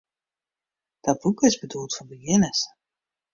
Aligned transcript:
Dat 0.99 1.19
boek 1.21 1.41
is 1.41 1.59
bedoeld 1.59 1.95
foar 1.95 2.07
begjinners. 2.07 2.61